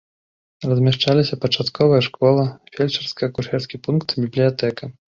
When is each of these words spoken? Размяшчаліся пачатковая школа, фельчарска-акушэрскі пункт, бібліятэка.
Размяшчаліся 0.69 1.39
пачатковая 1.43 2.01
школа, 2.07 2.49
фельчарска-акушэрскі 2.75 3.85
пункт, 3.89 4.21
бібліятэка. 4.27 4.95